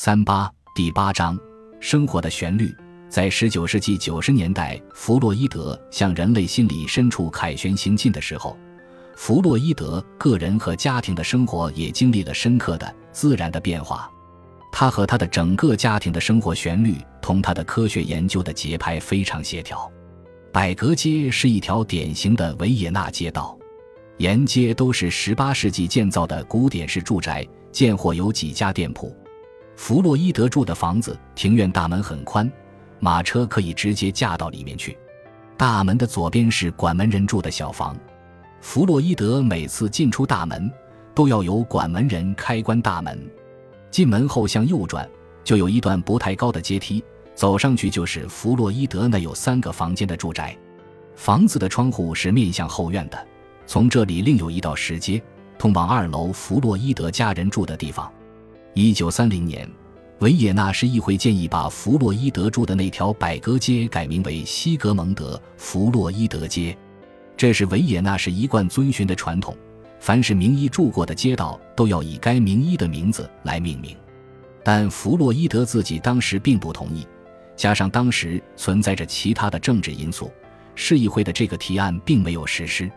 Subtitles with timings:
[0.00, 1.36] 三八第八章
[1.80, 2.72] 生活的旋律。
[3.08, 8.56] 在十九世纪九十年代，弗洛伊德向人类心理深处凯旋行进的时候，
[9.16, 14.08] 弗洛伊德个人和家庭的生活也经历了深刻的、自然的变化。
[14.70, 19.90] 他和他的整个家庭的生活旋律，同他的科学研究的节拍非常协调。
[20.52, 23.58] 百格街是一条典型的维也纳街道，
[24.18, 29.12] 沿街都是十八世纪建造的古典式住宅，见或有几家店铺。
[29.78, 32.50] 弗洛伊德住的房子庭院大门很宽。
[32.98, 34.98] 马车可以直接驾到里面去。
[35.56, 37.96] 大门的左边是管门人住的小房。
[38.60, 40.68] 弗洛伊德每次进出大门，
[41.14, 43.24] 都要由管门人开关大门。
[43.88, 45.08] 进门后向右转，
[45.44, 47.02] 就有一段不太高的阶梯，
[47.36, 50.58] 走上去就是弗洛伊德那有三个房间的住宅。
[51.14, 53.26] 房子的窗户是面向后院的。
[53.64, 55.22] 从这里另有一道石阶，
[55.56, 58.12] 通往二楼弗洛伊德家人住的地方。
[58.80, 59.68] 一九三零年。
[60.20, 66.78] 维也纳市议会建议把弗洛伊德住的那条百格街改名为西格蒙德·弗洛伊德街，
[67.36, 69.56] 这是维也纳市一贯遵循的传统。
[69.98, 73.96] 凡是名医住过的街道都要以该名医的名字来命名。
[74.62, 77.04] 但弗洛伊德自己当时并不同意，
[77.56, 80.30] 加上当时存在着其他的政治因素，
[80.76, 82.88] 市议会的这个提案并没有实施。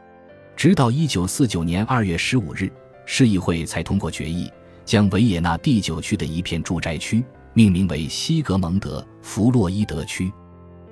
[0.55, 2.71] 直到1949年2月15日，
[3.07, 4.47] 市议会才通过决议。
[4.85, 10.31] 将维也纳第九区的一片住宅区命名为西格蒙德·弗洛伊德区。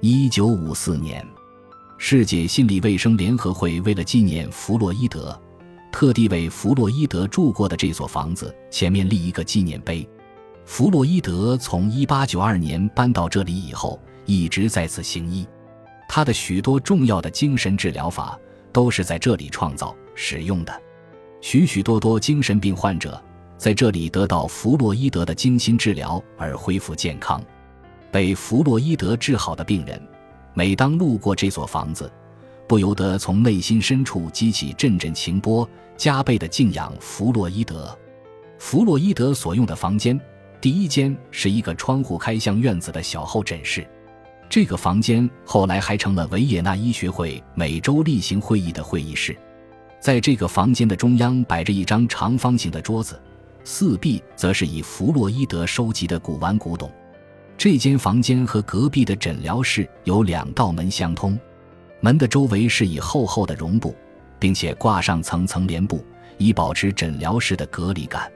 [0.02, 1.26] 一九五四年，
[1.98, 5.38] 世界心理卫生联合会为了纪念弗洛伊德，
[5.92, 10.08] 特地为弗洛伊德住过的这所房子前面立一个纪念碑。
[10.66, 15.48] 弗洛伊德从一八九二年搬到这里以后，一直在此行医。
[16.08, 18.40] 他的许多重要的精神治疗法
[18.72, 20.82] 都是在这里创造使用的。
[21.42, 23.22] 许许多多精神病患者。
[23.60, 27.44] 在这里得到弗洛伊德的精心治疗而恢复健康，
[28.10, 30.02] 被弗洛伊德治好的病人，
[30.54, 32.10] 每当路过这所房子，
[32.70, 37.94] 不由得从内心深处激起阵阵情波，加倍的敬仰弗洛伊德。
[38.60, 40.18] 弗洛伊德所用的房间，
[40.62, 43.86] 第一间是一个窗户开向院子的小候诊室，
[44.50, 49.36] 这个房间后来还成了维也纳医学会每周例行会议的会议室。
[50.00, 53.22] 在这个房间的中央摆着一张长方形的桌子。
[53.72, 56.92] 四壁则是以弗洛伊德收集的古玩古董。
[57.56, 61.40] 这间房间和隔壁的诊疗室有两道门相通，
[62.02, 63.96] 门的周围是以厚厚的绒布，
[64.40, 66.04] 并且挂上层层帘布，
[66.40, 68.30] 以保持诊疗室的隔离感。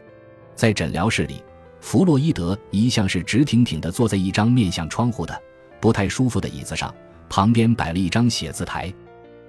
[0.54, 1.44] 在诊疗室里，
[1.82, 5.42] 弗洛伊德一向是直挺挺地坐在一张面向窗户的、
[5.82, 6.94] 不太舒服的椅子上，
[7.28, 8.94] 旁边摆了一张写字台。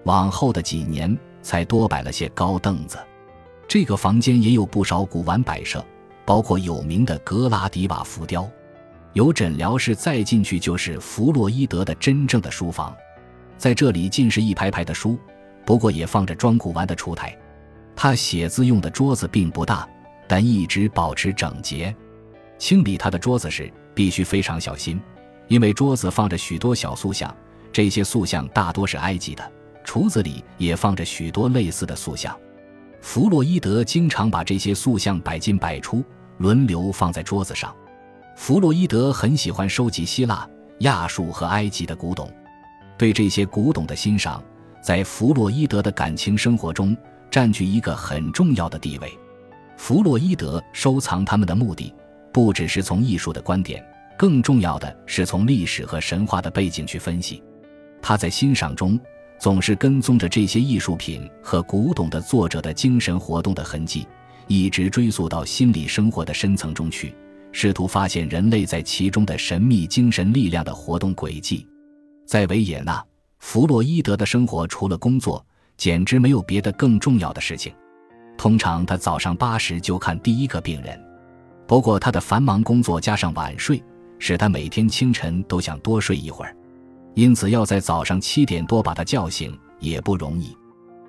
[0.05, 2.97] 往后的几年，才多摆了些高凳子。
[3.67, 5.85] 这个房间也有不少古玩摆设，
[6.25, 8.49] 包括有名的格拉迪瓦浮雕。
[9.13, 12.95] 有诊疗室，再进去就是弗洛伊德的真正的书房。
[13.57, 15.19] 在这里尽是一排排的书，
[15.65, 17.37] 不过也放着装古玩的橱台。
[17.95, 19.89] 他写字用的桌子并不大，
[20.27, 21.95] 但一直保持整洁。
[22.59, 25.01] 清理他的桌子时必须非常小心，
[25.47, 27.33] 因为桌子放着许多小塑像，
[27.73, 29.53] 这些塑像大多是埃及的。
[29.85, 32.37] 橱子里也放着许多类似的塑像。
[33.05, 36.03] 弗洛伊德经常把这些塑像摆进摆出，
[36.39, 37.73] 轮流放在桌子上。
[38.35, 40.49] 弗洛伊德很喜欢收集希腊、
[40.79, 42.33] 亚述和埃及的古董，
[42.97, 44.43] 对这些古董的欣赏，
[44.83, 46.97] 在弗洛伊德的感情生活中
[47.31, 49.13] 占据一个很重要的地位。
[49.77, 51.93] 弗洛伊德收藏他们的目的，
[52.33, 53.85] 不只是从艺术的观点，
[54.17, 57.43] 更重要的是从历史和神话的背景去分析。
[58.01, 58.99] 他在欣赏中。
[59.39, 64.07] 总是跟踪着这些艺术品和古董的作者的精神活动的痕迹，
[64.47, 67.15] 一直追溯到心理生活的深层中去，
[67.53, 71.67] 试图发现人类在其中的神秘精神力量的活动轨迹。
[72.27, 73.05] 在维也纳，
[73.39, 75.45] 弗洛伊德的生活除了工作，
[75.77, 77.73] 简直没有别的更重要的事情。
[78.39, 80.99] 通常他早上八时就看第一个病人，
[81.67, 83.83] 不过他的繁忙工作加上晚睡，
[84.19, 86.57] 使他每天清晨都想多睡一会儿。
[87.15, 90.57] 因此，要在早上七点多把他叫醒也不容易。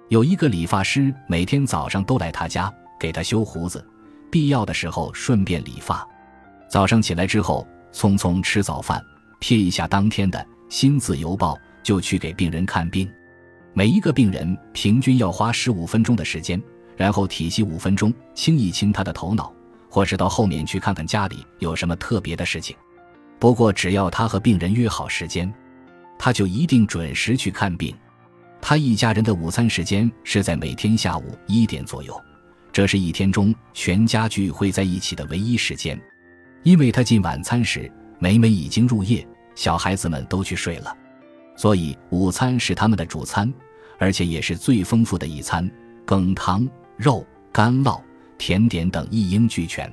[0.09, 3.83] 有一个理发师每天早上都来他家给他修胡子，
[4.31, 6.07] 必要的时候顺便理发。
[6.69, 9.03] 早上起来之后，匆匆吃早饭，
[9.41, 10.37] 瞥一下当天的
[10.69, 13.09] 《新自由报》，就去给病人看病。
[13.73, 16.61] 每一个病人平均要花十五分钟的时间，
[16.95, 19.51] 然后体息五分钟，清一清他的头脑，
[19.89, 22.75] 或是到后面去看看家里有什么特别的事情。
[23.39, 25.51] 不过，只要他和病人约好时间。
[26.17, 27.95] 他就一定准时去看病。
[28.61, 32.19] 他一家人的午餐时间是在每天下午一点左右，
[32.71, 35.99] 这是一天中全家聚会在一起的唯一时间。
[36.63, 40.97] 因为他进晚餐时，每每已经入夜，小孩子们都去睡了，
[41.55, 43.53] 所以午餐是他们的主餐，
[43.99, 45.69] 而且也是最丰富的一餐，
[46.05, 46.67] 羹汤、
[46.97, 48.01] 肉、干酪、
[48.39, 49.87] 甜点等一应俱全。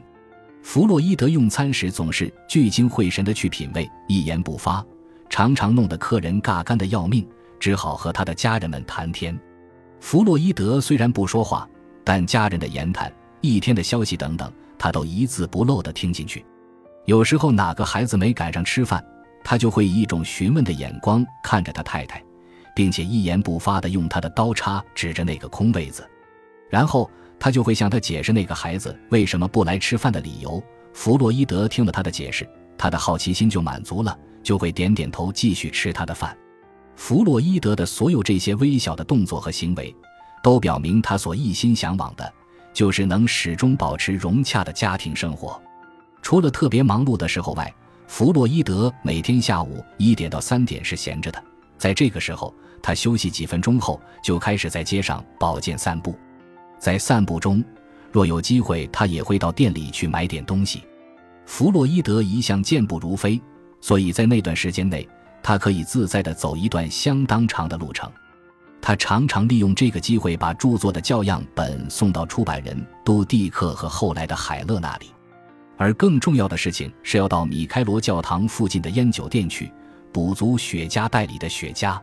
[0.62, 4.82] 弗洛伊德用餐时总是聚精会神地去品味，一言不发，
[5.32, 7.26] 常常弄得客人尬干的要命，
[7.58, 9.34] 只好和他的家人们谈天。
[9.98, 11.66] 弗洛伊德虽然不说话，
[12.04, 16.44] 但家人的言谈、一天的消息等等，他都一字不漏地听进去。
[17.06, 19.02] 有时候哪个孩子没赶上吃饭，
[19.42, 22.22] 他就会以一种询问的眼光看着他太太，
[22.76, 26.06] 并且一言不发地用他的刀叉指着那个空位子，
[26.68, 30.62] 然后他就会向他解释那个孩子为什么不来吃饭的理由。
[30.92, 32.46] 弗洛伊德听了他的解释，
[32.76, 36.36] 他的好奇心就满足了，就会点点头继续吃他的饭。
[36.96, 39.94] 弗洛伊德的所有这些微小的动作和行为，
[40.42, 42.32] 都表明他所一心向往的，
[42.72, 45.60] 就是能始终保持融洽的家庭生活。
[46.20, 47.72] 除了特别忙碌的时候外，
[48.06, 51.42] 弗洛伊德每天下午一点到三点是闲着的。
[51.78, 56.14] 在这个时候，他休息几分钟后，就开始在街上保健散步。
[56.78, 57.64] 在散步中，
[58.12, 60.82] 若有机会，他也会到店里去买点东西。
[61.46, 63.40] 弗洛伊德一向健步如飞，
[63.82, 65.06] 所以在那段时间内，
[65.42, 68.10] 他可以自在地走一段相当长的路程。
[68.80, 75.06] 他常常利用这个机会把著作的校样本送到出版人杜蒂克和后来的海勒那里。
[75.76, 79.70] 而更重要的事情是要到米开罗教堂附近的烟酒店去
[80.12, 81.98] 补足雪茄袋里的雪茄。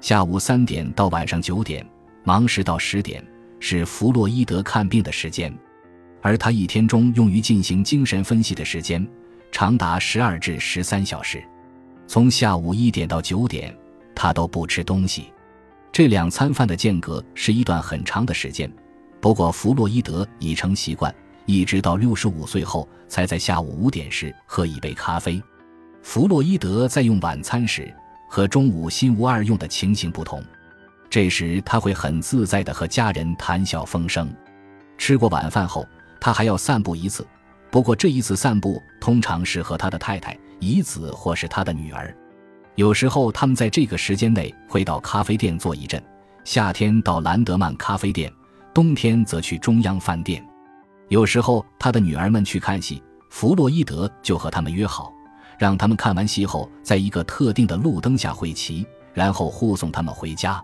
[0.00, 1.86] 下午三点到晚上九点，
[2.24, 3.22] 忙时到十点
[3.58, 5.54] 是弗洛伊德看病的时间，
[6.22, 9.06] 而他一天中用于进行精神分析的时间
[9.52, 11.42] 长达十二至十三小时。
[12.06, 13.76] 从下午一点到九点，
[14.14, 15.32] 他都不吃东西。
[15.92, 18.72] 这两餐饭的间隔是一段很长的时间，
[19.20, 21.14] 不过弗洛伊德已成习惯。
[21.46, 25.42] 一直到六十五岁后，才在下午五点时喝一杯咖啡。
[26.02, 27.92] 弗洛伊德在用晚餐时
[28.28, 30.42] 和中午心无二用的情形不同，
[31.08, 34.32] 这时他会很自在地和家人谈笑风生。
[34.96, 35.84] 吃过晚饭后，
[36.20, 37.26] 他还要散步一次，
[37.70, 42.14] 不过这一次散步通常是和他的太太、姨子或是他的女儿。
[42.74, 46.02] 有时候他们在这个时间内会到咖啡店坐一阵，
[46.44, 48.32] 夏天到兰德曼咖啡店，
[48.72, 50.44] 冬天则去中央饭店。
[51.08, 55.12] 有时候，他的女儿们去看戏，弗洛伊德就和他们约好，
[55.58, 60.62] 让他们看完戏后，在一个特定的路灯下会齐，然后护送他们回家。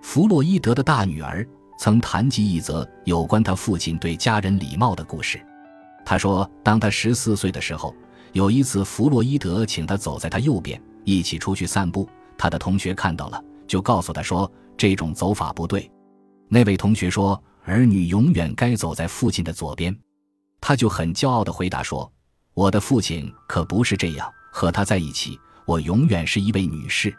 [0.00, 1.46] 弗洛伊德的大女儿
[1.78, 5.44] 曾谈及一则有关他父亲对家人礼貌的故事。
[6.10, 7.94] 他说，当他十四岁的时候，
[8.32, 12.08] 有一次弗洛伊德请他走在他右边，一起出去散步。
[12.36, 15.88] 他的同学看到了，就告诉他说，这种走法不对。
[16.48, 17.40] 那位同学说。
[17.64, 19.96] 儿女永远该走在父亲的左边，
[20.60, 22.10] 他就很骄傲地回答说
[22.54, 27.14] ：“我的父亲可不是这样，和他在一起，我永远是一位女士。”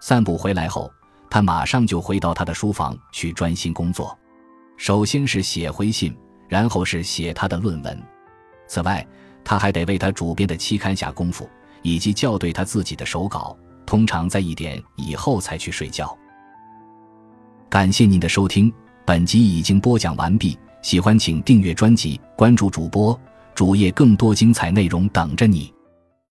[0.00, 0.90] 散步回来后，
[1.28, 4.16] 他马上就回到他的书房去专心工作，
[4.78, 6.16] 首先是写回信，
[6.48, 8.02] 然后是写他的论文。
[8.72, 9.06] 此外，
[9.44, 11.46] 他还得为他主编的期刊下功夫，
[11.82, 13.54] 以及校对他自己的手稿。
[13.84, 16.16] 通常在一点以后才去睡觉。
[17.68, 18.72] 感谢您的收听。
[19.04, 23.20] 本集已经播讲完毕，喜欢请订阅专辑，关注主播
[23.54, 25.70] 主页，更多精彩内容等着你。